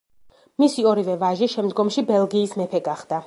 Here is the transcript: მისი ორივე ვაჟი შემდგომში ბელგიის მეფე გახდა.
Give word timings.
მისი 0.63 0.85
ორივე 0.91 1.17
ვაჟი 1.25 1.51
შემდგომში 1.57 2.05
ბელგიის 2.11 2.57
მეფე 2.63 2.85
გახდა. 2.91 3.19